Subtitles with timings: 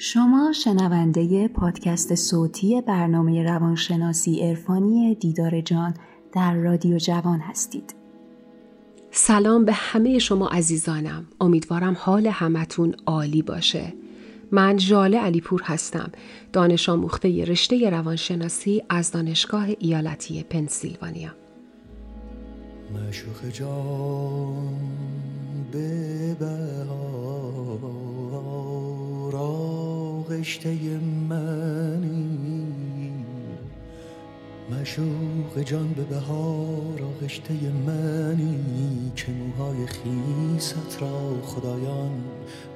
[0.00, 5.94] شما شنونده پادکست صوتی برنامه روانشناسی عرفانی دیدار جان
[6.32, 7.94] در رادیو جوان هستید.
[9.10, 11.26] سلام به همه شما عزیزانم.
[11.40, 13.94] امیدوارم حال همتون عالی باشه.
[14.52, 16.10] من جاله علیپور هستم.
[16.52, 21.30] دانش آموخته رشته روانشناسی از دانشگاه ایالتی پنسیلوانیا.
[22.94, 24.74] مشوق جان
[25.72, 26.36] به
[30.30, 32.68] رشته منی.
[34.70, 37.54] مشوق جان به بهار آغشته
[37.86, 39.12] منی.
[39.16, 42.10] که موهای خیست را خدایان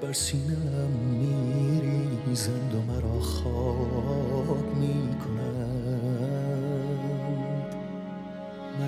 [0.02, 6.12] بر سینم میریزند و مرا خواب می‌کنند.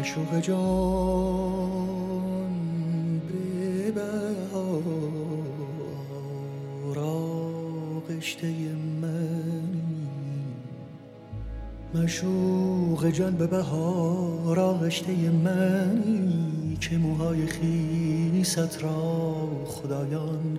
[0.01, 1.75] مشوق جان
[3.29, 5.24] به بهار
[8.17, 8.47] آغشته
[11.95, 15.13] مشوق جان به بهار آغشته
[15.45, 20.59] منی که موهای خیست را خدایان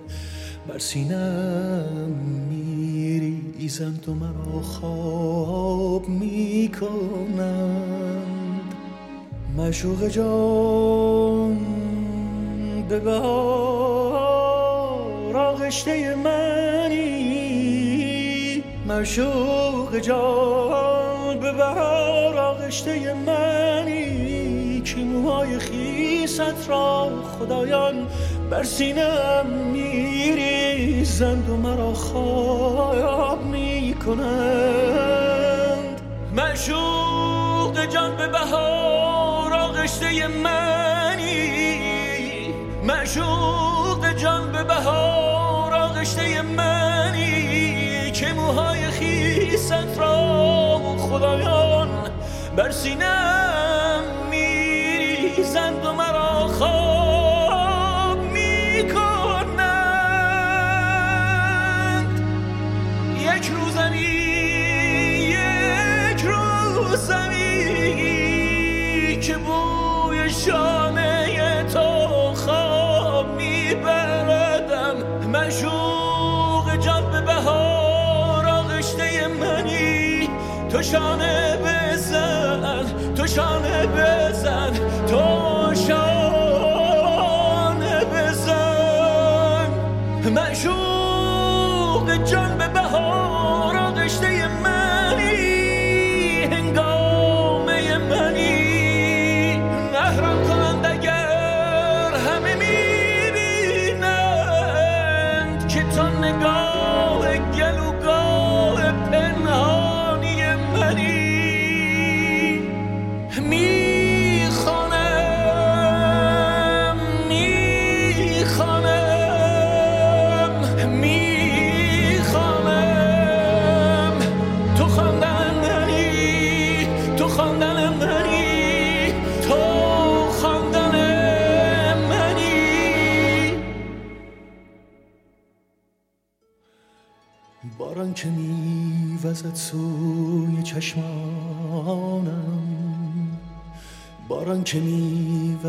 [0.68, 2.12] بر سینم
[2.50, 7.46] میریزند و مرا خواب می‌کنند.
[9.58, 11.58] مشوق جان
[12.88, 14.56] به بهار
[15.36, 17.45] آغشته منی.
[18.88, 28.06] مشوق جان به بهار آغشته منی که موهای خیست را خدایان
[28.50, 34.86] بر سینم میریزند و مرا خواب می‌کنند.
[36.36, 41.26] مشوق جان به بهار آغشته منی
[42.84, 46.85] مشوق جان به بهار آغشته موهای
[49.76, 51.88] خیست را خدایان
[52.56, 53.75] بر سینم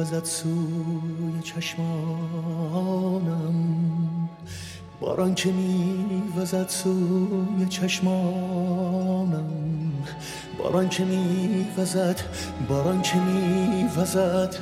[0.08, 1.90] میوزد سوی چشمانم.
[5.02, 9.52] باران که میوزد سوی چشمانم.
[10.60, 12.20] باران که میوزد
[12.70, 14.56] باران که میوزد.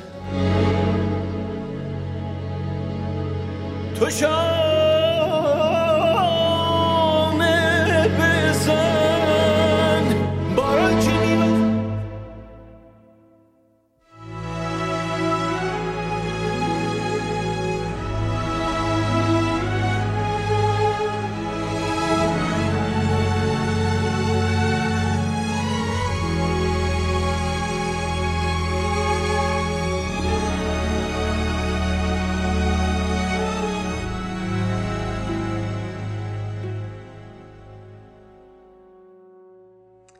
[3.94, 4.66] تو شاد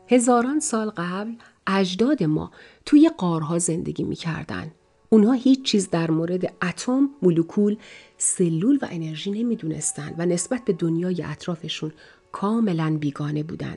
[0.09, 1.33] هزاران سال قبل
[1.67, 2.51] اجداد ما
[2.87, 4.71] توی قارها زندگی می‌کردن.
[5.11, 7.77] اونها هیچ چیز در مورد اتم، مولکول،
[8.19, 11.93] سلول و انرژی نمی‌دونستند و نسبت به دنیای اطرافشون
[12.33, 13.77] کاملا بیگانه بودن.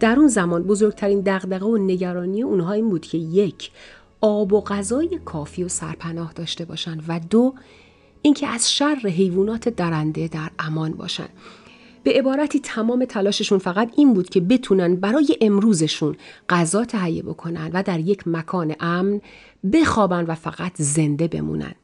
[0.00, 3.70] در اون زمان بزرگترین دغدغه و نگرانی اونها این بود که یک
[4.20, 7.54] آب و غذای کافی و سرپناه داشته باشن و دو
[8.22, 11.28] اینکه از شر حیوانات درنده در امان باشن
[12.08, 16.16] به عبارتی تمام تلاششون فقط این بود که بتونن برای امروزشون
[16.48, 19.20] غذا تهیه بکنن و در یک مکان امن
[19.72, 21.74] بخوابن و فقط زنده بمونن.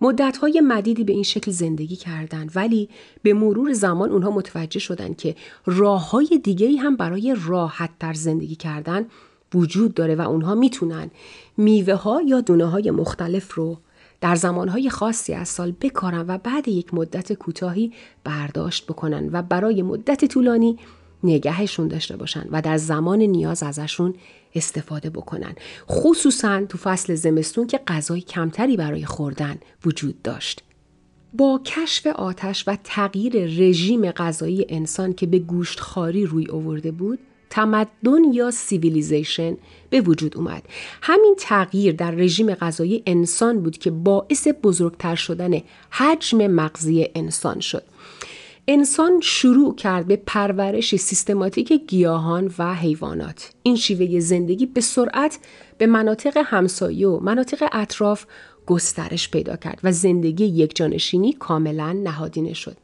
[0.00, 2.88] مدتهای مدیدی به این شکل زندگی کردند ولی
[3.22, 6.40] به مرور زمان اونها متوجه شدند که راه های
[6.78, 9.06] هم برای راحت تر زندگی کردن
[9.54, 11.10] وجود داره و اونها می‌تونن
[11.56, 13.78] میوه ها یا دونه های مختلف رو
[14.20, 17.92] در زمانهای خاصی از سال بکارن و بعد یک مدت کوتاهی
[18.24, 20.78] برداشت بکنن و برای مدت طولانی
[21.24, 24.14] نگهشون داشته باشن و در زمان نیاز ازشون
[24.54, 25.54] استفاده بکنن.
[25.88, 30.62] خصوصا تو فصل زمستون که غذای کمتری برای خوردن وجود داشت.
[31.32, 37.18] با کشف آتش و تغییر رژیم غذایی انسان که به گوشتخواری روی آورده بود
[37.50, 39.56] تمدن یا civilization
[39.90, 40.62] به وجود اومد.
[41.02, 45.60] همین تغییر در رژیم غذایی انسان بود که باعث بزرگتر شدن
[45.90, 47.82] حجم مغزی انسان شد.
[48.68, 53.52] انسان شروع کرد به پرورش سیستماتیک گیاهان و حیوانات.
[53.62, 55.38] این شیوه زندگی به سرعت
[55.80, 58.26] به مناطق همسایه و مناطق اطراف
[58.66, 62.76] گسترش پیدا کرد و زندگی یک جانشینی کاملا نهادینه شد.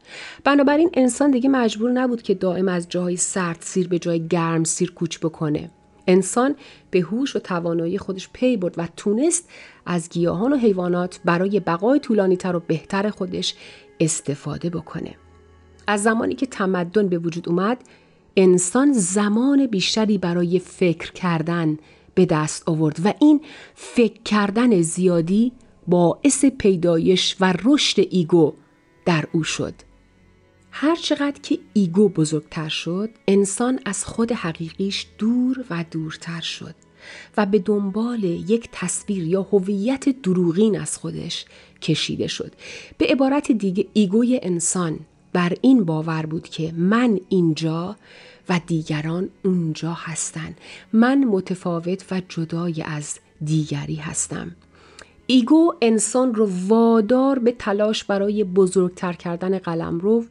[0.45, 4.93] بنابراین انسان دیگه مجبور نبود که دائم از جای سرد سیر به جای گرم سیر
[4.93, 5.71] کوچ بکنه.
[6.07, 6.55] انسان
[6.91, 9.49] به هوش و توانایی خودش پی برد و تونست
[9.87, 13.55] از گیاهان و حیوانات برای بقای طولانی تر و بهتر خودش
[14.01, 15.15] استفاده بکنه.
[15.87, 17.79] از زمانی که تمدن به وجود اومد
[18.37, 21.79] انسان زمان بیشتری برای فکر کردن
[22.17, 23.41] به دست آورد و این
[23.75, 25.53] فکر کردن زیادی
[25.87, 28.55] باعث پیدایش و رشد ego
[29.05, 29.75] در او شد.
[30.71, 36.75] هرچقدر که ego بزرگتر شد انسان از خود حقیقیش دور و دورتر شد
[37.37, 41.45] و به دنبال یک تصویر یا هویت دروغین از خودش
[41.83, 42.53] کشیده شد
[42.99, 44.99] به عبارت دیگه ego ی انسان
[45.33, 47.97] بر این باور بود که من اینجا
[48.49, 50.61] و دیگران اونجا هستند
[50.93, 54.57] من متفاوت و جدای از دیگری هستم
[55.27, 60.25] ego انسان رو وادار به تلاش برای بزرگتر کردن قلمرو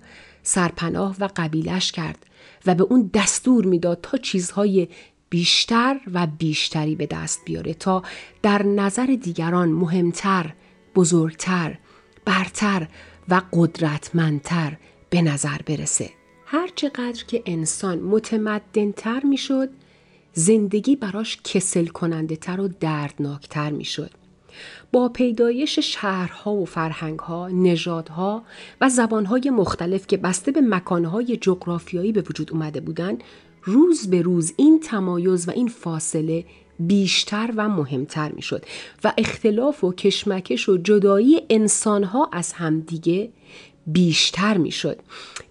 [0.44, 2.26] سرپناه و قبیلش کرد
[2.66, 4.88] و به اون دستور می‌داد تا چیزهای
[5.30, 8.04] بیشتر و بیشتری به دست بیاره تا
[8.42, 10.54] در نظر دیگران مهمتر،
[10.96, 11.78] بزرگتر،
[12.26, 12.88] برتر
[13.30, 14.78] و قدرتمندتر
[15.10, 16.10] به نظر برسه.
[16.46, 19.70] هر چقدر که انسان متمدنتر می‌شد
[20.34, 24.12] زندگی براش کسل کننده تر و دردناکتر می‌شد.
[24.92, 28.44] با پیدایش شهرها و فرهنگها، نژادها
[28.82, 33.24] و زبانهای مختلف که بسته به مکانهای جغرافیایی به وجود اومده بودند،
[33.64, 36.46] روز به روز این تمایز و این فاصله
[36.80, 38.66] بیشتر و مهمتر می‌شد
[39.04, 43.30] و اختلاف و کشمکش و جدایی انسانها از همدیگه
[43.88, 45.00] بیشتر می‌شد.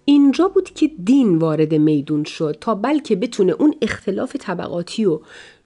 [0.05, 5.19] اینجا بود که دین وارد میدون شد تا بلکه بتونه اون اختلاف طبقاتی و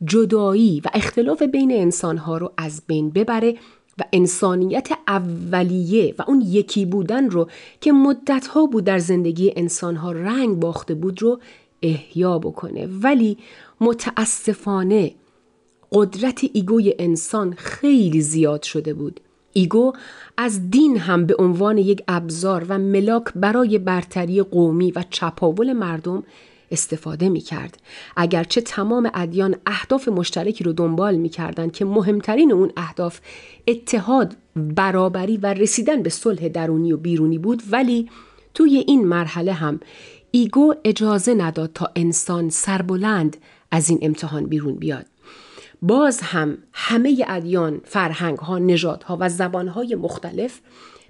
[0.04, 3.56] جدایی و اختلاف بین انسانها رو از بین ببره
[3.98, 7.50] و انسانیت اولیه و اون یکی بودن رو
[7.82, 11.40] که مدتها بود در زندگی انسانها رنگ باخته بود رو
[11.82, 12.88] احیا بکنه.
[13.02, 13.38] ولی
[13.82, 15.12] متاسفانه
[15.92, 19.20] قدرت ego ی انسان خیلی زیاد شده بود.
[19.54, 19.94] ego
[20.38, 26.24] از دین هم به عنوان یک ابزار و ملاک برای برتری قومی و چپاول مردم
[26.72, 27.78] استفاده می کرد.
[28.18, 33.20] اگرچه تمام ادیان اهداف مشترکی رو دنبال می کردن که مهمترین اون اهداف
[33.68, 38.10] اتحاد، برابری و رسیدن به صلح درونی و بیرونی بود ولی
[38.54, 39.80] توی این مرحله هم
[40.32, 43.38] ایگو اجازه نداد تا انسان سربلند
[43.72, 45.06] از این امتحان بیرون بیاد.
[45.82, 48.60] باز هم همه ادیان، فرهنگ ها،
[49.06, 50.60] ها و زبان های مختلف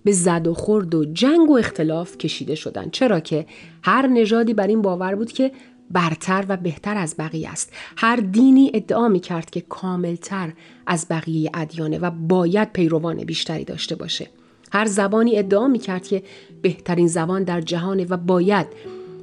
[0.03, 2.91] به زد و خورد و جنگ و اختلاف کشیده شدند.
[2.91, 3.45] چرا که
[3.83, 5.51] هر نژادی بر این باور بود که
[5.91, 7.73] برتر و بهتر از بقیه است.
[7.97, 10.53] هر دینی ادعا می کرد که کاملتر
[10.87, 14.27] از بقیه ادیانه و باید پیروان بیشتری داشته باشه.
[14.71, 16.23] هر زبانی ادعا می کرد که
[16.61, 18.67] بهترین زبان در جهانه و باید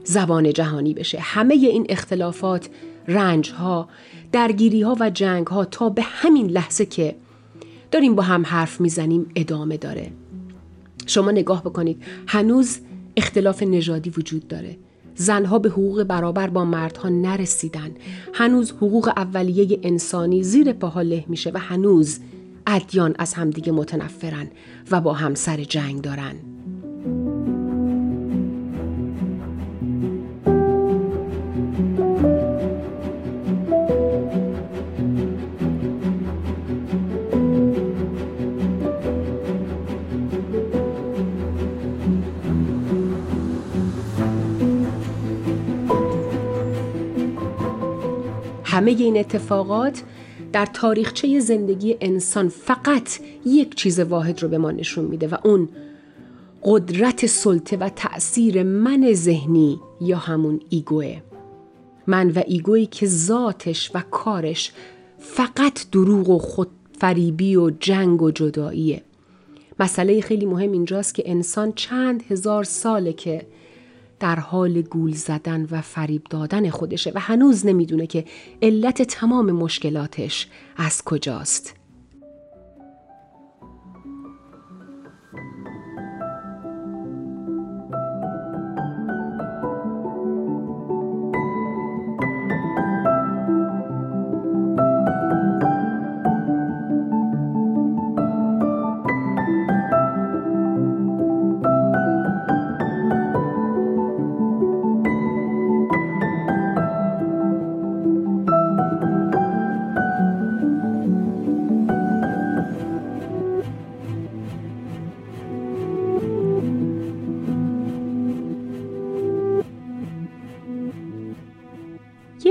[0.05, 1.19] زبان جهانی بشه.
[1.21, 2.69] همه این اختلافات
[3.09, 3.89] رنج ها
[4.33, 7.17] درگیری ها و جنگ ها تا به همین لحظه که
[7.91, 10.13] داریم با هم حرف می‌زنیم ادامه داره.
[11.07, 12.79] شما نگاه بکنید هنوز
[13.17, 14.77] اختلاف نژادی وجود داره.
[15.15, 17.91] زنها به حقوق برابر با مردها نرسیدن.
[18.35, 22.21] هنوز حقوق اولیه انسانی زیر پاها له میشه و هنوز
[22.67, 24.51] ادیان از همدیگه متنفرن
[24.91, 26.35] و با هم سر جنگ دارن.
[48.77, 50.03] همه این اتفاقات
[50.53, 55.69] در تاریخچه زندگی انسان فقط یک چیز واحد رو به ما نشون میده و اون
[56.63, 61.17] قدرت سلطه و تأثیر من ذهنی یا همون ایگوه.
[62.07, 64.73] من و ایگویی که ذاتش و کارش
[65.19, 69.03] فقط دروغ و خودفریبی و جنگ و جداییه.
[69.81, 73.47] مسئله خیلی مهم اینجاست که انسان چند هزار ساله که
[74.21, 78.25] در حال گول زدن و فریب دادن خودشه و هنوز نمی‌دونه که
[78.63, 81.76] علت تمام مشکلاتش از کجاست.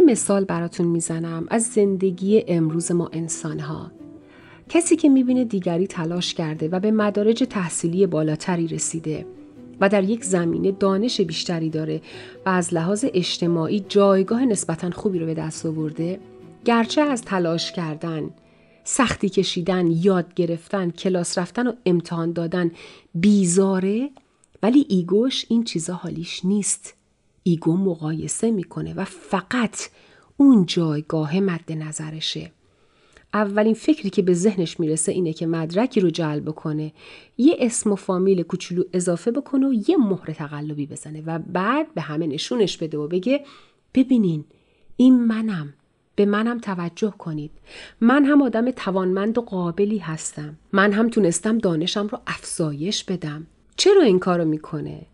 [0.05, 3.91] مثال براتون می‌زنم از زندگی امروز ما انسان ها.
[4.69, 9.25] کسی که می‌بینه دیگری تلاش کرده و به مدارج تحصیلی بالاتری رسیده
[9.81, 12.01] و در یک زمینه دانش بیشتری داره
[12.45, 16.19] و از لحاظ اجتماعی جایگاه نسبتا خوبی رو به دست آورده
[16.65, 18.29] گرچه از تلاش کردن
[18.83, 22.71] سختی کشیدن یاد گرفتن کلاس رفتن و امتحان دادن
[23.15, 24.09] بیزاره
[24.63, 26.93] ولی ایگوش این چیزا حالیش نیست
[27.47, 29.89] ایگو مقایسه می‌کنه و فقط
[30.37, 32.51] اون جایگاه مد نظرشه.
[33.33, 36.93] اولین فکری که به ذهنش می‌رسه اینه که مدرکی رو جلب کنه
[37.37, 42.01] یه اسم و فامیل کوچولو اضافه بکنه و یه مهر تقلبی بزنه و بعد به
[42.01, 43.45] همه نشونش بده و بگه
[43.93, 44.45] ببینین
[44.95, 45.73] این منم.
[46.15, 47.51] به منم توجه کنید.
[48.01, 50.57] من هم آدم توانمند و قابلی هستم.
[50.73, 53.47] من هم تونستم دانشم رو افزایش بدم.
[53.77, 55.05] چرا این کارو می‌کنه؟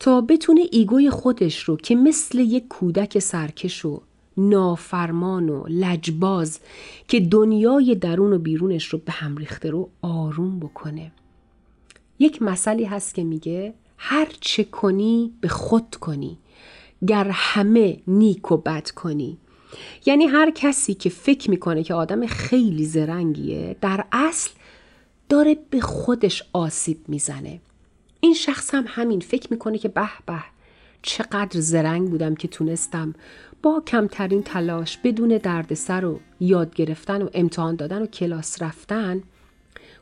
[0.00, 4.00] تا بتونه ایگوی خودش رو که مثل یک کودک سرکش و
[4.36, 6.60] نافرمان و لجباز
[7.08, 11.12] که دنیای درون و بیرونش رو به هم ریخته رو آروم بکنه.
[12.18, 16.38] یک مسئله هست که میگه هر چه کنی به خود کنی
[17.06, 19.38] گر همه نیک و بد کنی.
[20.06, 24.50] یعنی هر کسی که فکر می‌کنه که آدم خیلی زرنگیه در اصل
[25.28, 27.60] داره به خودش آسیب می‌زنه.
[28.20, 30.38] این شخص هم همین فکر می‌کنه که به به
[31.02, 33.14] چقدر زرنگ بودم که تونستم
[33.62, 39.22] با کمترین تلاش بدون دردسر و یاد گرفتن و امتحان دادن و کلاس رفتن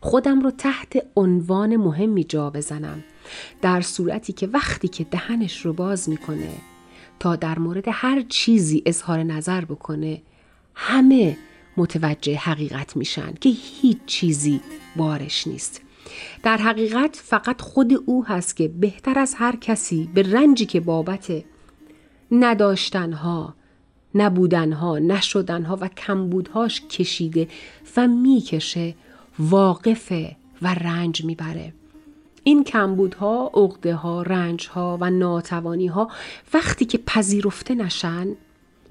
[0.00, 3.04] خودم رو تحت عنوان مهمی جا بزنم
[3.62, 6.50] در صورتی که وقتی که دهنش رو باز می‌کنه
[7.20, 10.22] تا در مورد هر چیزی اظهار نظر بکنه
[10.74, 11.36] همه
[11.76, 14.60] متوجه حقیقت میشن که هیچ چیزی
[14.96, 15.80] بارش نیست.
[16.42, 21.32] در حقیقت فقط خود او هست که بهتر از هر کسی به رنجی که بابت
[22.32, 23.54] نداشتنها
[24.14, 27.48] نبودنها نشدنها و کمبودهاش کشیده
[27.96, 28.94] و می‌کشه
[29.38, 31.72] واقفه و رنج می‌بره.
[32.44, 36.10] این کمبودها، عقده ها، رنج ها و ناتوانی ها
[36.54, 38.26] وقتی که پذیرفته نشن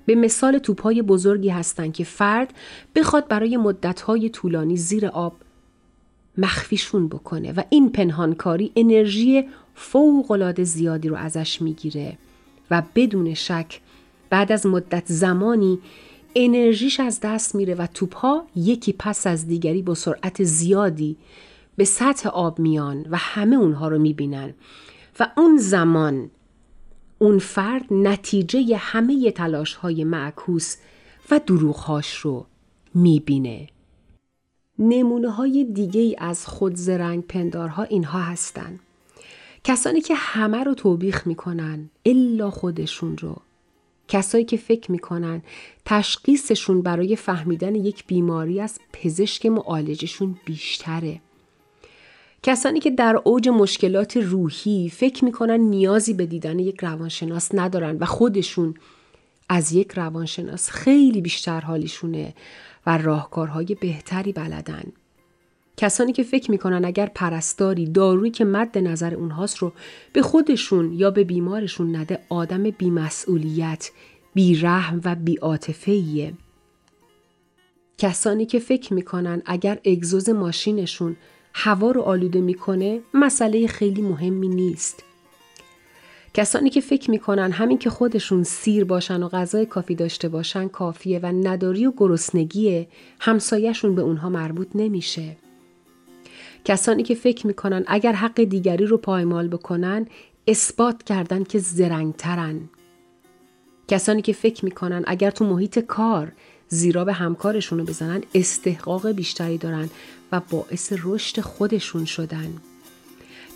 [0.05, 2.53] به مثال توپای بزرگی هستند که فرد
[2.95, 5.35] بخواد برای مدتهای طولانی زیر آب
[6.37, 9.43] مخفیشون بکنه و این پنهانکاری انرژی
[9.75, 12.17] فوقالعاده زیادی رو ازش می‌گیره
[12.71, 13.79] و بدون شک
[14.29, 15.79] بعد از مدت زمانی
[16.35, 21.17] انرژیش از دست میره و توپها یکی پس از دیگری با سرعت زیادی
[21.77, 24.53] به سطح آب میان و همه اونها رو می‌بینن
[25.19, 26.29] و اون زمان
[27.19, 30.75] اون فرد نتیجه همه تلاش های معکوس
[31.31, 32.45] و دروغهاش رو
[32.93, 33.67] می‌بینه.
[34.79, 38.79] نمونه های دیگه ای از خود زرنگ پندارها اینها هستند.
[39.63, 43.35] کسانی که همه رو توبیخ می‌کنن الا خودشون رو
[44.07, 45.41] کسایی که فکر می‌کنن
[45.85, 51.21] تشخیصشون برای فهمیدن یک بیماری از پزشک معالجشون بیشتره
[52.43, 58.05] کسانی که در اوج مشکلات روحی فکر می‌کنن نیازی به دیدن یک روانشناس ندارن و
[58.05, 58.73] خودشون
[59.49, 62.33] از یک روانشناس خیلی بیشتر حالیشونه
[62.85, 64.83] و راهکارهای بهتری بلدن
[65.77, 69.73] کسانی که فکر می‌کنن اگر پرستاری دارویی که مد نظر اونهاست رو
[70.13, 73.91] به خودشون یا به بیمارشون نده آدم بیمسئولیت،
[74.33, 76.33] بیرحم و بیاتفهیه.
[77.97, 81.15] کسانی که فکر می‌کنن اگر اگزوز ماشینشون
[81.53, 85.03] هوا رو آلوده می‌کنه مسئله خیلی مهمی نیست.
[86.33, 91.19] کسانی که فکر می‌کنن همین که خودشون سیر باشن و غذای کافی داشته باشن کافیه
[91.19, 92.87] و نداری و گرسنگی
[93.19, 95.37] همسایهشون به اونها مربوط نمیشه.
[96.65, 100.07] کسانی که فکر می‌کنن اگر حق دیگری رو پایمال بکنن
[100.47, 102.59] اثبات کردن که زرنگترن.
[103.87, 106.31] کسانی که فکر می‌کنن اگر تو محیط کار
[106.67, 109.89] زیرا به همکارشون رو بزنن استحقاق بیشتری دارن
[110.31, 112.53] و باعث رشد خودشون شدن.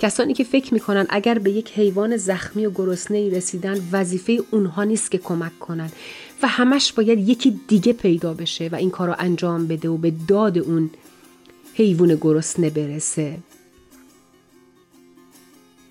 [0.02, 5.12] کسانی که فکر می‌کنن اگر به یک حیوان زخمی و گرسنه رسیدن وظیفه اونها نیست
[5.12, 5.92] که کمک کنن
[6.44, 10.14] و همش باید یکی دیگه پیدا بشه و این کار رو انجام بده و به
[10.28, 10.90] داد اون
[11.74, 13.38] حیوان گرسنه برسه.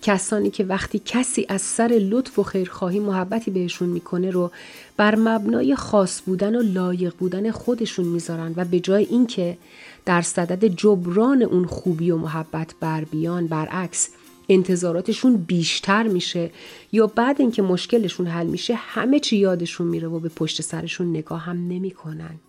[0.01, 4.51] کسانی که وقتی کسی از سر لطف و خیرخواهی محبتی بهشون می‌کنه رو
[4.97, 9.57] بر مبنای خاص بودن و لایق بودن خودشون می‌ذارن و به جای اینکه
[10.05, 14.09] در صدد جبران اون خوبی و محبت بر بیان برعکس
[14.49, 16.51] انتظاراتشون بیشتر میشه
[16.91, 21.41] یا بعد اینکه مشکلشون حل میشه همه چی یادشون میره و به پشت سرشون نگاه
[21.41, 22.39] هم نمی‌کنن.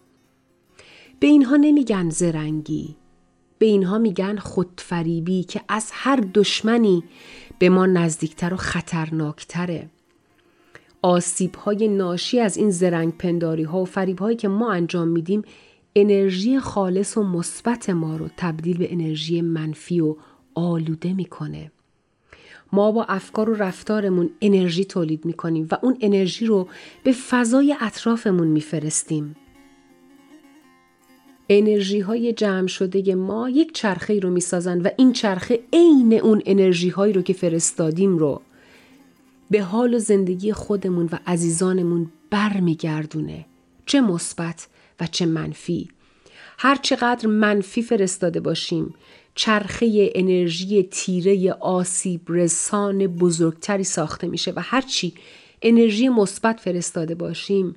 [1.20, 2.96] به اینها نمیگن زرنگی
[3.58, 7.04] به اینها میگن خودفریبی که از هر دشمنی
[7.58, 9.88] به ما نزدیکتر و خطرناکتره.
[11.02, 15.42] آسیب های ناشی از این زرنگ پنداری ها و فریب هایی که ما انجام میدیم
[15.96, 20.16] انرژی خالص و مثبت ما رو تبدیل به انرژی منفی و
[20.54, 21.72] آلوده می‌کنه.
[22.72, 26.68] ما با افکار و رفتارمون انرژی تولید می‌کنیم و اون انرژی رو
[27.04, 29.36] به فضای اطرافمون میفرستیم.
[31.48, 36.88] انرژی های جمع شده ما یک چرخه رو می‌سازن و این چرخه عین اون انرژی
[36.88, 38.42] هایی رو که فرستادیم رو
[39.50, 43.46] به حال و زندگی خودمون و عزیزانمون برمیگردونه
[43.86, 44.68] چه مثبت
[45.00, 45.88] و چه منفی.
[46.58, 48.94] هر چقدر منفی فرستاده باشیم
[49.34, 55.14] چرخه انرژی تیره آسیب رسان بزرگتری ساخته میشه و هرچی
[55.62, 57.76] انرژی مثبت فرستاده باشیم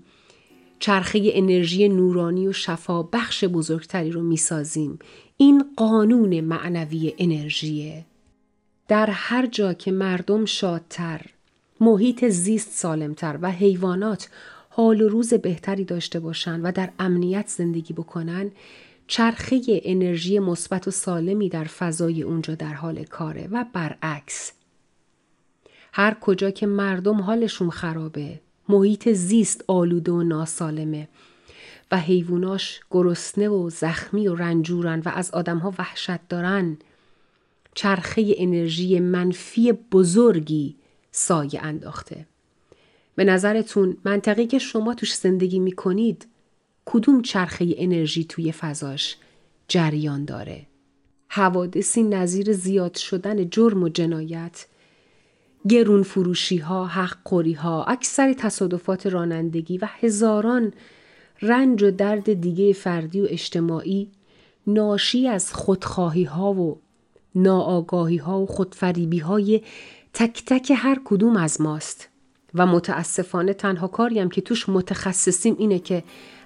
[0.79, 4.99] چرخه انرژی نورانی و شفا بخش بزرگتری رو می‌سازیم.
[5.37, 8.05] این قانون معنوی انرژیه.
[8.87, 11.21] در هر جا که مردم شادتر
[11.79, 14.29] محیط زیست سالمتر و حیوانات
[14.77, 18.51] حال و روز بهتری داشته باشند و در امنیت زندگی بکنن
[19.07, 24.51] چرخه انرژی مثبت و سالمی در فضای اونجا در حال کاره و برعکس
[25.93, 31.07] هر کجا که مردم حالشون خرابه محیط زیست آلوده و ناسالمه
[31.91, 36.77] و حیواناش گرسنه و زخمی و رنجورن و از آدمها وحشت دارن
[37.75, 40.75] چرخه انرژی منفی بزرگی
[41.11, 42.25] سایه انداخته.
[43.15, 46.27] به نظرتون منطقی که شما توش زندگی می کنید
[46.85, 49.17] کدوم چرخه انرژی توی فضاش
[49.67, 50.65] جریان داره؟
[51.27, 54.65] حوادثی نظیر زیاد شدن جرم و جنایت
[55.69, 60.73] گرون فروشی ها، حق قوری ها، اکثر تصادفات رانندگی و هزاران
[61.41, 64.11] رنج و درد دیگه فردی و اجتماعی
[64.67, 66.79] ناشی از خودخواهی ها و
[67.35, 69.61] ناآگاهی ها و خودفریبی های
[70.13, 72.09] تک تک هر کدوم از ماست
[72.55, 76.03] و متاسفانه تنها کاریم که توش متخصصیم اینه که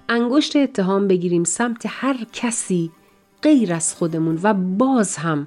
[0.08, 2.90] انگشت اتهام بگیریم سمت هر کسی
[3.42, 5.46] غیر از خودمون و باز هم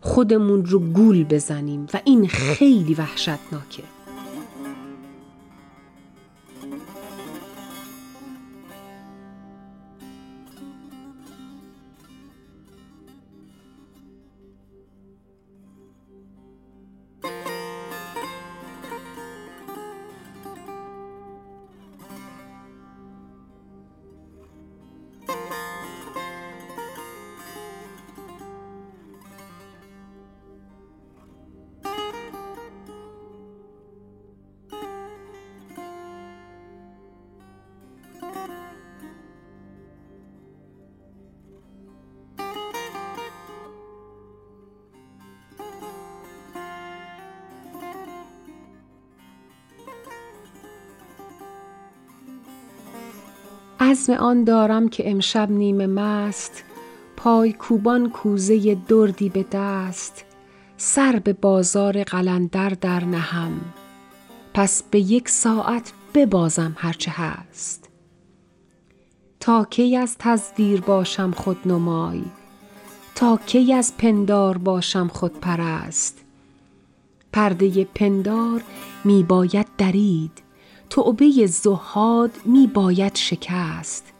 [0.00, 1.86] خودمون رو گول بزنیم.
[1.94, 3.97] و این خیلی وحشتناکه.
[54.10, 56.64] عزم آن دارم که امشب نیمه مست
[57.16, 60.24] پای کوبان کوزه دردی به دست
[60.76, 63.60] سر به بازار قلندر در نهم.
[64.54, 67.88] پس به یک ساعت ببازم هرچه هست.
[69.40, 72.22] تا کی از تزدیر باشم خود نمای
[73.14, 76.18] تا کی از پندار باشم خود پرست
[77.32, 78.62] پرده پندار
[79.04, 80.47] می باید درید
[80.90, 84.12] تعبه زهاد می باید شکست.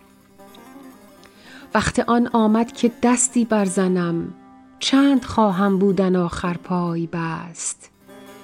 [1.75, 4.35] وقت آن آمد که دستی برزنم
[4.79, 7.91] چند خواهم بودن آخر پای بست.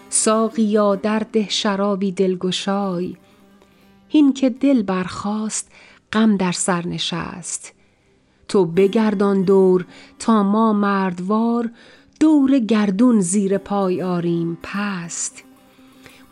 [0.08, 3.16] ساقیا در ده شرابی دلگشای
[4.08, 5.72] هین که دل برخاست
[6.12, 7.72] غم در سر نشست.
[8.48, 9.86] تو بگردان دور
[10.18, 11.70] تا ما مردوار
[12.20, 15.44] دور گردون زیر پای آریم پست.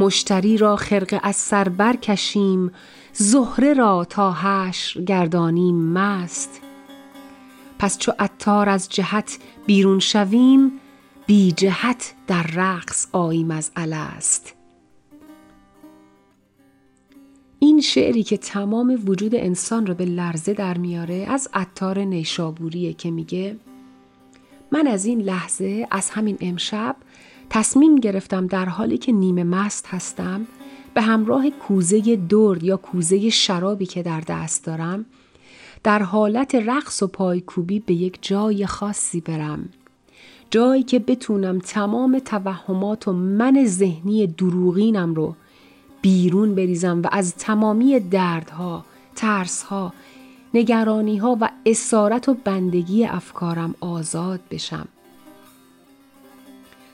[0.02, 2.72] مشتری را خرقه از سر برکشیم
[3.12, 6.60] زهره را تا حشر گردانیم مست.
[7.78, 10.72] پس چو عطار از جهت بیرون شویم
[11.26, 14.54] بی جهت در رقص آییم از الست.
[17.58, 23.10] این شعری که تمام وجود انسان رو به لرزه در میاره از عطار نیشابوریه که
[23.10, 23.56] میگه
[24.72, 26.96] من از این لحظه از همین امشب
[27.54, 30.46] تصمیم گرفتم در حالی که نیمه مست هستم
[30.94, 35.04] به همراه کوزه درد یا کوزه شرابی که در دست دارم
[35.82, 39.68] در حالت رقص و پایکوبی به یک جای خاصی برم
[40.50, 45.36] جایی که بتونم تمام توهمات و من ذهنی دروغینم رو
[46.02, 48.84] بیرون بریزم و از تمامی دردها،
[49.16, 49.92] ترسها،
[50.54, 54.88] نگرانیها و اسارت و بندگی افکارم آزاد بشم.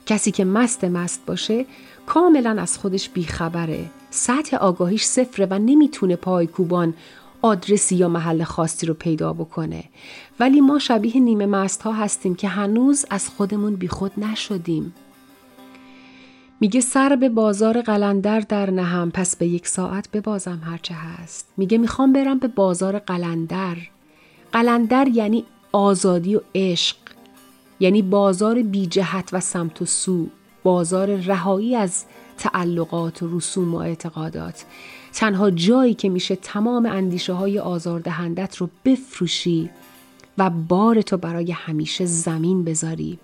[0.08, 1.66] کسی که مست مست باشه
[2.06, 3.90] کاملا از خودش بیخبره.
[4.10, 6.94] سطح آگاهیش صفره و نمی‌تونه پایکوبان
[7.42, 9.84] آدرسی یا محل خاصی رو پیدا بکنه.
[10.40, 14.94] ولی ما شبیه نیمه مست ها هستیم که هنوز از خودمون بیخود نشدیم.
[16.60, 21.48] میگه سر به بازار قلندر در نهم پس به یک ساعت ببازم هرچه هست.
[21.56, 23.76] میگه می‌خوام برم به بازار قلندر.
[24.52, 26.96] قلندر یعنی آزادی و عشق.
[27.80, 30.26] یعنی بازار بی جهت و سمت و سو
[30.62, 32.04] بازار رهایی از
[32.38, 34.64] تعلقات و رسوم و اعتقادات.
[35.12, 39.70] تنها جایی که میشه تمام اندیشه های آزاردهندت رو بفروشی
[40.38, 43.18] و بار تو برای همیشه زمین بذاری.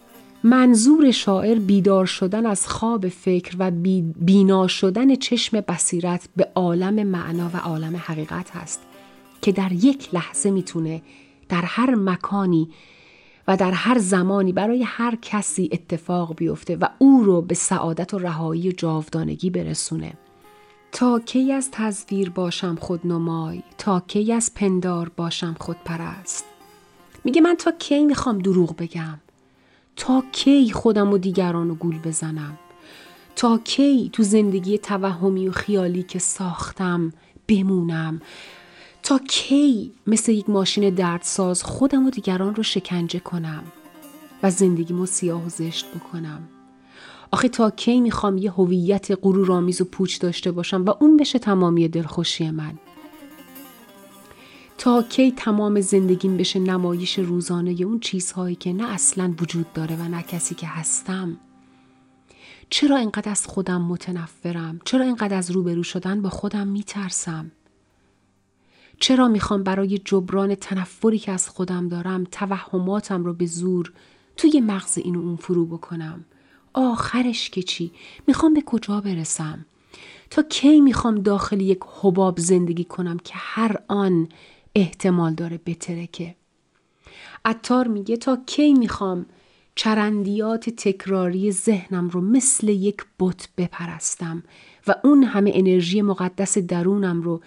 [0.45, 3.71] منظور شاعر بیدار شدن از خواب فکر و
[4.17, 8.81] بینا شدن چشم بصیرت به عالم معنا و عالم حقیقت هست
[9.43, 11.03] که در یک لحظه می‌تونه
[11.49, 12.69] در هر مکانی
[13.49, 18.19] و در هر زمانی برای هر کسی اتفاق بیفته و او رو به سعادت و
[18.19, 20.13] رهایی جاودانگی برسونه.
[20.93, 26.45] تا کی از تصویر باشم خود نمای تا کی از پندار باشم خود پرست
[27.25, 29.19] میگه من تا کی می‌خوام دروغ بگم؟
[29.97, 32.59] تا کی خودم و دیگران رو گول بزنم؟
[33.37, 37.13] تا کی تو زندگی توهمی و خیالی که ساختم
[37.49, 38.21] بمونم؟
[39.05, 43.65] تا کی مثل یک ماشین دردساز خودم و دیگران رو شکنجه کنم
[44.43, 46.49] و زندگیمو سیاه و زشت بکنم؟
[47.31, 51.89] آخه تا کی می‌خوام یه هویت غرورآمیز و پوچ داشته باشم و اون بشه تمامی
[51.89, 52.75] دلخوشی من؟
[54.79, 60.09] تا کی تمام زندگیم بشه نمایش روزانه اون چیزهایی که نه اصلا وجود داره و
[60.09, 61.37] نه کسی که هستم؟
[62.71, 67.51] چرا اینقدر از خودم متنفرم؟ چرا اینقدر از روبرو شدن با خودم میترسم؟
[69.01, 73.93] چرا می‌خوام برای جبران تنفری که از خودم دارم توهماتم رو به زور
[74.37, 76.25] توی مغز این و اون فرو بکنم؟
[76.75, 77.93] آخرش که چی؟
[78.27, 79.67] می‌خوام به کجا برسم؟
[80.31, 84.29] تا کی می‌خوام داخل یک حباب زندگی کنم که هر آن
[84.75, 86.35] احتمال داره بترکه؟
[87.45, 89.27] عطار میگه تا کی می‌خوام
[89.75, 94.43] چرندیات تکراری ذهنم رو مثل یک بت بپرستم
[94.87, 97.41] و اون همه انرژی مقدس درونم رو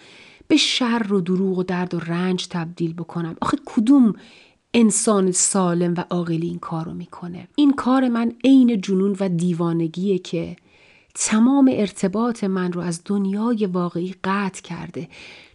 [0.47, 3.35] به شر و دروغ و درد و رنج تبدیل بکنم.
[3.41, 4.13] آخه کدوم
[4.73, 10.19] انسان سالم و عاقلی این کار رو می‌کنه؟ این کار من عین جنون و دیوانگیه
[10.19, 10.55] که
[11.15, 15.09] تمام ارتباط من رو از دنیای واقعی قطع کرده.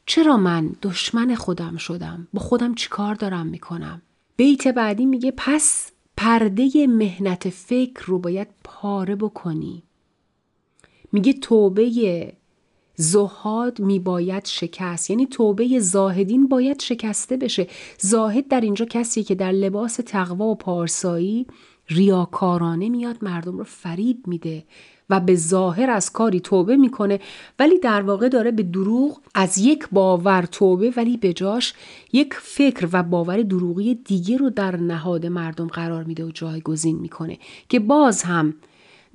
[0.07, 4.03] چرا من دشمن خودم شدم؟ با خودم چیکار دارم می‌کنم؟
[4.37, 9.83] بیت بعدی میگه پس پرده مهنت فکر رو باید پاره بکنی.
[11.13, 12.33] میگه توبه
[12.97, 15.11] زهاد می باید شکست.
[15.11, 17.67] یعنی توبه زاهدین باید شکسته بشه.
[17.99, 21.47] زاهد در اینجا کسی که در لباس تقوا و پارسایی
[21.89, 24.65] ریاکارانه میاد مردم رو فریب میده
[25.11, 27.21] و به ظاهر از کاری توبه می‌کنه
[27.59, 31.75] ولی در واقع داره به دروغ از یک باور توبه ولی به جاش
[32.13, 37.39] یک فکر و باور دروغی دیگه رو در نهاد مردم قرار میده و جایگزین می‌کنه
[37.69, 38.55] که باز هم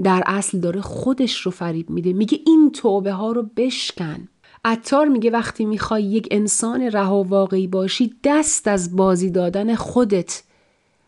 [0.03, 2.13] در اصل داره خودش رو فریب میده.
[2.13, 4.27] میگه این توبه ها رو بشکن.
[4.65, 10.43] عطار میگه وقتی می‌خوای یک انسان رها واقعی باشی دست از بازی دادن خودت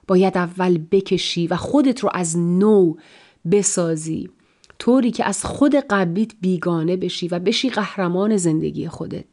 [0.07, 2.95] باید اول بکشی و خودت رو از نو
[3.51, 4.29] بسازی.
[4.79, 9.25] طوری که از خود قبلیت بیگانه بشی و بشی قهرمان زندگی خودت.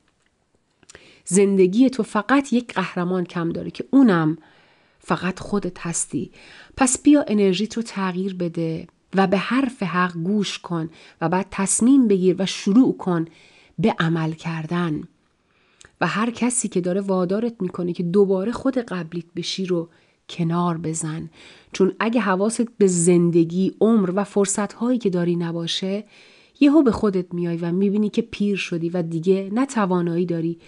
[1.25, 4.39] زندگی تو فقط یک قهرمان کم داره که اونم
[4.99, 6.31] فقط خودت هستی.
[6.77, 8.87] پس بیا انرژیت رو تغییر بده.
[9.17, 13.25] و به حرف حق گوش کن و بعد تصمیم بگیر و شروع کن
[13.79, 15.03] به عمل کردن.
[16.01, 19.89] و هر کسی که داره وادارت می‌کنه که دوباره خود قبلیت بشی رو
[20.29, 21.31] کنار بزن.
[21.73, 26.05] چون اگه حواست به زندگی عمر و فرصتهایی که داری نباشه
[26.61, 30.59] یهو به خودت میای و می‌بینی که پیر شدی و دیگه نه توانایی داری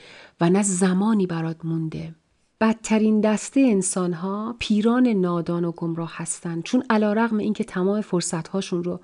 [0.40, 2.14] و نه زمانی برات مونده.
[2.60, 6.62] بدترین دسته انسان ها پیران نادان و گمراه هستند.
[6.62, 9.00] چون علا رغم اینکه تمام فرصت هاشون رو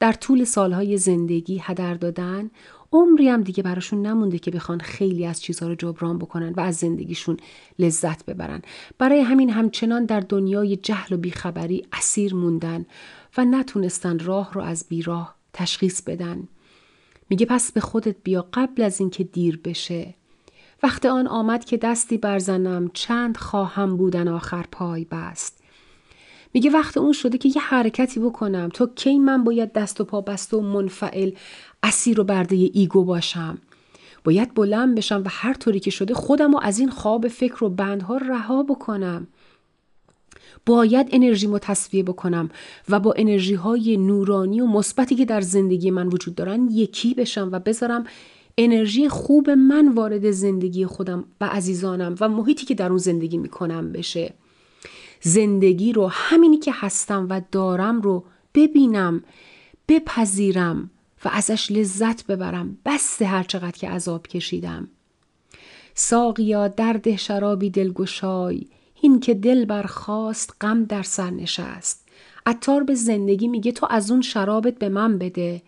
[0.00, 2.50] در طول سالهای زندگی هدر دادن
[2.92, 6.76] عمری هم دیگه براشون نمونده که بخوان خیلی از چیزها رو جبران بکنن و از
[6.76, 7.36] زندگیشون
[7.78, 8.62] لذت ببرن.
[8.98, 12.86] برای همین همچنان در دنیای جهل و بیخبری اسیر موندن
[13.38, 16.48] و نتونستن راه رو از بیراه تشخیص بدن.
[17.30, 20.14] میگه پس به خودت بیا قبل از اینکه دیر بشه.
[20.82, 25.58] وقت آن آمد که دستی برزنم چند خواهم بودن آخر پای بست.
[26.54, 28.68] میگه وقت اون شده که یه حرکتی بکنم.
[28.74, 31.30] تو کی من باید دست و پا بسته و منفعل
[31.82, 33.58] اسیر و برده ایگو باشم؟
[34.24, 37.68] باید بلند بشم و هر طوری که شده خودم رو از این خواب فکر و
[37.68, 39.26] بندها رها بکنم.
[40.66, 42.50] باید انرژیمو تصفیه بکنم
[42.88, 47.48] و با انرژی های نورانی و مثبتی که در زندگی من وجود دارن یکی بشم
[47.52, 48.04] و بذارم
[48.60, 53.92] انرژی خوب من وارد زندگی خودم و عزیزانم و محیطی که در اون زندگی می‌کنم
[53.92, 54.34] بشه.
[55.20, 59.24] زندگی رو همینی که هستم و دارم رو ببینم
[59.88, 60.90] بپذیرم
[61.24, 62.78] و ازش لذت ببرم.
[62.84, 64.88] بس هر چقدر که عذاب کشیدم.
[65.94, 68.66] ساقیا درد شرابی دلگشای
[69.02, 72.08] این که دل برخواست غم در سر نشست.
[72.46, 75.62] عطار به زندگی میگه تو از اون شرابت به من بده.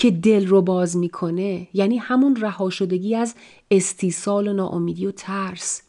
[0.00, 3.34] که دل رو باز می‌کنه یعنی همون رها شدگی از
[3.70, 5.82] استیصال و ناامیدی و ترس.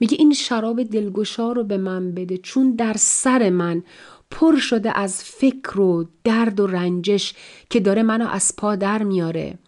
[0.00, 3.82] میگه این شراب دلگشا رو به من بده چون در سر من
[4.30, 7.34] پر شده از فکر و درد و رنجش
[7.70, 9.58] که داره منو از پا در میاره.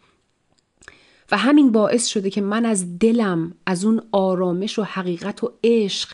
[1.31, 6.13] و همین باعث شده که من از دلم از اون آرامش و حقیقت و عشق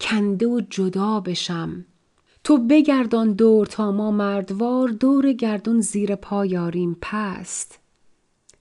[0.00, 1.84] کنده و جدا بشم.
[2.44, 7.78] تو بگردان دور تا ما مردوار دور گردون زیر پا یاریم پست.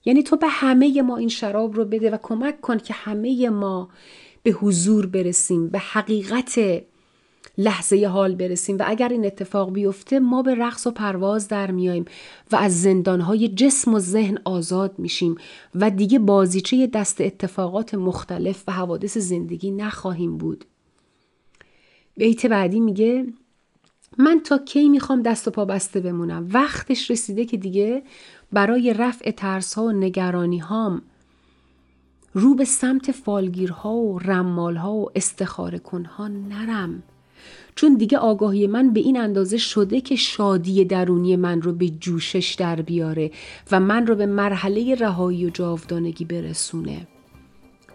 [0.06, 3.90] یعنی تو به همه ما این شراب رو بده و کمک کن که همه ما
[4.44, 6.60] به حضور برسیم به حقیقت
[7.58, 8.78] لحظه حال برسیم.
[8.78, 12.06] و اگر این اتفاق بیفته ما به رقص و پرواز در میاییم
[12.52, 15.36] و از زندانهای جسم و ذهن آزاد میشیم
[15.76, 20.66] و دیگه بازیچه دست اتفاقات مختلف و حوادث زندگی نخواهیم بود.
[22.18, 23.26] بیت بعدی میگه
[24.18, 28.04] من تا کی می‌خوام دست و پا بسته بمونم؟ وقتش رسیده که دیگه
[28.52, 31.02] برای رفع ترس ها و نگرانی هام
[32.34, 37.04] رو به سمت فالگیرها و رمالها و استخاره کنها نرم.
[37.76, 42.56] چون دیگه آگاهی من به این اندازه شده که شادی درونی من رو به جوشش
[42.60, 43.32] در بیاره
[43.72, 47.08] و من رو به مرحله رهایی و جاودانگی برسونه.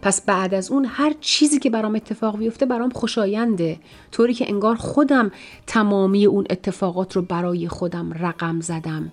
[0.01, 3.79] پس بعد از اون هر چیزی که برام اتفاق بیفته برام خوشاینده.
[4.11, 5.31] طوری که انگار خودم
[5.67, 9.11] تمامی اون اتفاقات رو برای خودم رقم زدم.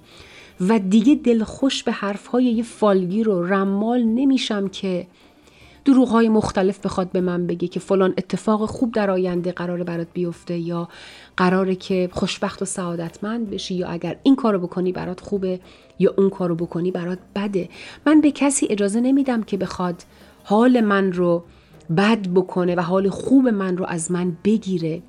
[0.61, 5.07] و دیگه دلخوش به حرفهای یه فالگیر و رمال نمیشم که
[5.87, 10.59] دروغ مختلف بخواد به من بگه که فلان اتفاق خوب در آینده قراره برات بیفته
[10.59, 10.89] یا
[11.37, 15.61] قراره که خوشبخت و سعادتمند بشی یا اگر این کارو بکنی برات خوبه
[15.99, 17.69] یا اون کارو بکنی برات بده.
[18.07, 20.03] من به کسی اجازه نمیدم که بخواد
[20.49, 21.45] حال من رو
[21.97, 25.03] بد بکنه و حال خوب من رو از من بگیره.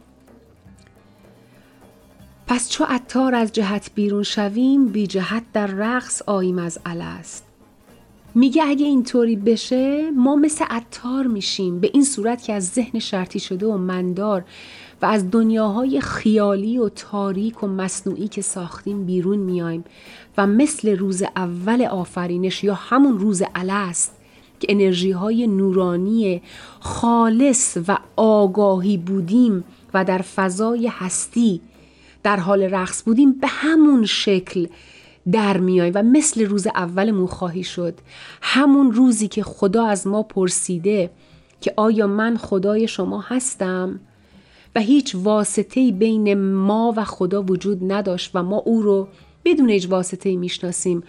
[2.47, 7.43] پس چو عطار از جهت بیرون شویم بی جهت در رقص آییم از است
[8.36, 11.80] میگه اگه اینطوری بشه ما مثل عطار میشیم.
[11.80, 14.45] به این صورت که از ذهن شرطی شده و مندار
[15.02, 19.84] و از دنیاهای خیالی و تاریک و مصنوعی که ساختیم بیرون میایم
[20.38, 24.16] و مثل روز اول آفرینش یا همون روز الست
[24.60, 26.41] که انرژی های نورانی
[26.80, 31.62] خالص و آگاهی بودیم و در فضای هستی
[32.24, 34.67] در حال رقص بودیم به همون شکل
[35.32, 37.93] در میای و مثل روز اولمون خواهی شد.
[38.41, 41.10] همون روزی که خدا از ما پرسیده
[41.62, 44.00] که آیا من خدای شما هستم؟
[44.76, 49.08] و هیچ واسطه بین ما و خدا وجود نداشت و ما او رو
[49.46, 51.04] بدون هیچ واسطه می‌شناسیم.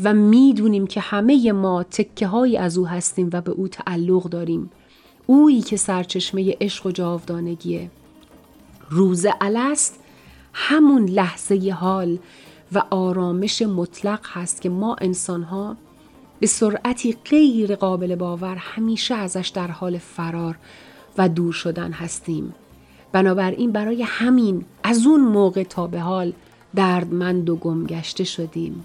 [0.00, 4.70] و می‌دونیم که همه ما تکه های از او هستیم و به او تعلق داریم.
[5.26, 7.90] اویی که سرچشمه عشق و جاودانگیه.
[8.90, 10.00] روز الست
[10.52, 12.18] همون لحظه حال
[12.72, 15.76] و آرامش مطلق هست که ما انسان ها
[16.40, 20.58] به سرعتی غیر قابل باور همیشه ازش در حال فرار
[21.18, 22.54] و دور شدن هستیم.
[23.12, 26.32] بنابراین برای همین از اون موقع تا به حال
[26.74, 28.84] دردمند و گمگشته شدیم.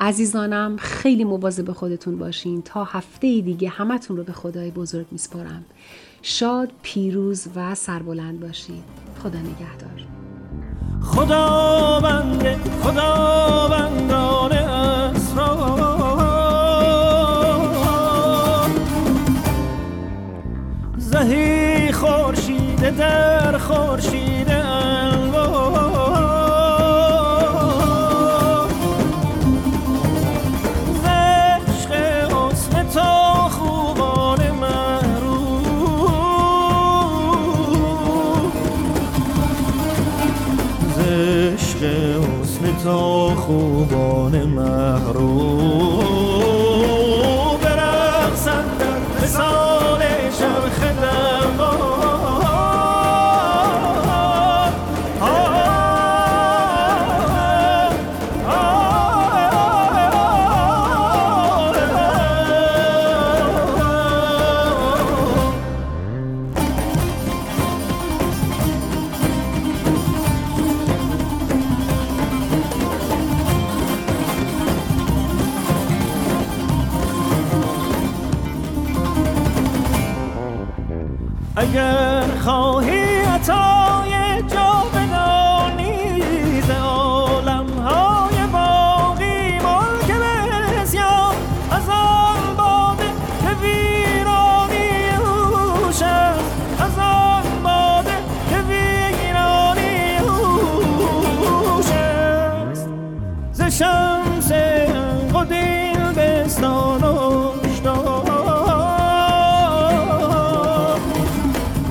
[0.00, 2.62] عزیزانم خیلی مواظب خودتون باشین.
[2.62, 5.64] تا هفته دیگه همتون رو به خدای بزرگ میسپارم.
[6.22, 8.84] شاد پیروز و سربلند باشید
[9.22, 10.06] خدا نگهدار.
[11.02, 14.54] خدا بنده خدا بندان
[21.14, 24.33] زهی خورشید در خورشید
[42.84, 45.53] تا خوبان محروم.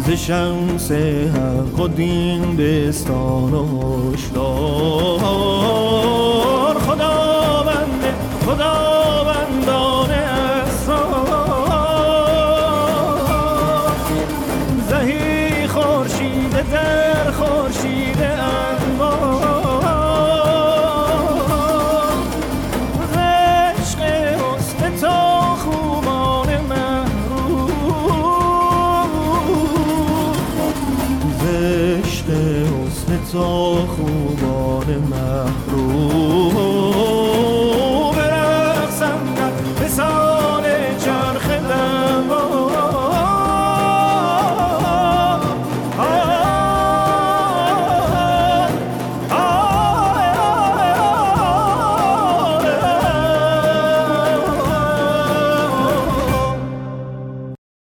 [0.06, 5.24] ز شمس حق و دین بستان و هشدار.
[6.80, 8.14] خدا بنده
[8.46, 8.83] خدا